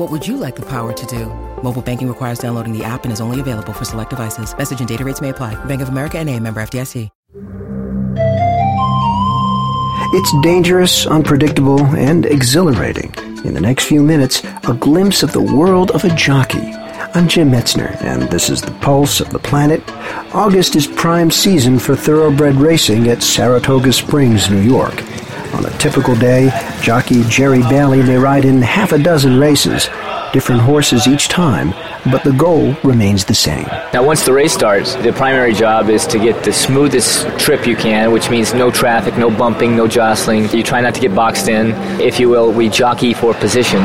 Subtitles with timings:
[0.00, 1.26] What would you like the power to do?
[1.62, 4.56] Mobile banking requires downloading the app and is only available for select devices.
[4.56, 5.62] Message and data rates may apply.
[5.66, 7.10] Bank of America and a member FDIC.
[10.12, 13.14] It's dangerous, unpredictable, and exhilarating.
[13.44, 16.72] In the next few minutes, a glimpse of the world of a jockey.
[17.14, 19.82] I'm Jim Metzner, and this is the pulse of the planet.
[20.34, 24.94] August is prime season for thoroughbred racing at Saratoga Springs, New York.
[25.60, 26.48] On a typical day,
[26.80, 29.90] jockey Jerry Bailey may ride in half a dozen races,
[30.32, 31.74] different horses each time,
[32.10, 33.66] but the goal remains the same.
[33.92, 37.76] Now, once the race starts, the primary job is to get the smoothest trip you
[37.76, 40.48] can, which means no traffic, no bumping, no jostling.
[40.50, 41.72] You try not to get boxed in.
[42.00, 43.82] If you will, we jockey for position.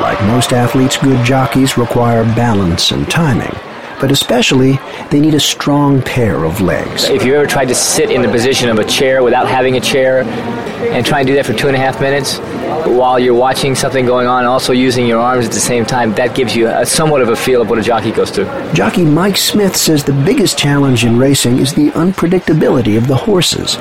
[0.00, 3.56] Like most athletes, good jockeys require balance and timing
[4.00, 4.78] but especially
[5.10, 7.04] they need a strong pair of legs.
[7.04, 9.80] If you ever tried to sit in the position of a chair without having a
[9.80, 12.38] chair and try and do that for two and a half minutes
[12.86, 16.34] while you're watching something going on, also using your arms at the same time, that
[16.34, 18.46] gives you a, somewhat of a feel of what a jockey goes through.
[18.72, 23.72] Jockey Mike Smith says the biggest challenge in racing is the unpredictability of the horses.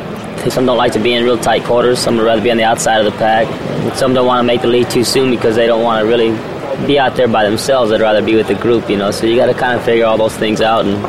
[0.51, 1.97] Some don't like to be in real tight quarters.
[1.97, 3.47] Some would rather be on the outside of the pack.
[3.95, 6.29] Some don't want to make the lead too soon because they don't want to really
[6.87, 7.91] be out there by themselves.
[7.91, 9.11] I'd rather be with the group, you know.
[9.11, 11.01] So you got to kind of figure all those things out and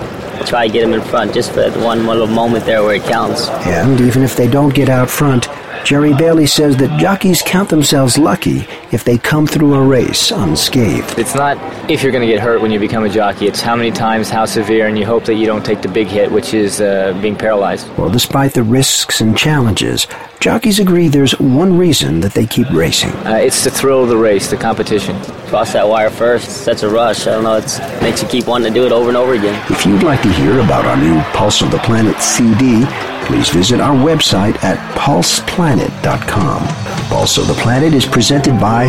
[0.47, 3.05] try to get them in front just for that one, little moment there where it
[3.05, 3.49] counts.
[3.49, 5.49] And even if they don't get out front,
[5.87, 11.17] Jerry Bailey says that jockeys count themselves lucky if they come through a race unscathed.
[11.17, 11.57] It's not
[11.89, 14.29] if you're going to get hurt when you become a jockey, it's how many times,
[14.29, 17.17] how severe, and you hope that you don't take the big hit, which is uh,
[17.23, 17.89] being paralyzed.
[17.97, 20.09] Well, despite the risks and challenges,
[20.41, 23.13] jockeys agree there's one reason that they keep racing.
[23.25, 25.17] Uh, it's the thrill of the race, the competition.
[25.47, 27.29] Cross that wire first, sets a rush.
[27.29, 29.55] I don't know, it makes you keep wanting to do it over and over again.
[29.71, 32.85] If you'd like to hear about our new Pulse of the Planet CD,
[33.27, 36.63] please visit our website at pulseplanet.com.
[37.09, 38.85] Pulse of the Planet is presented by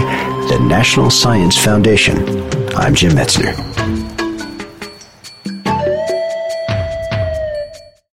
[0.49, 2.17] the National Science Foundation.
[2.75, 3.76] I'm Jim Metzner.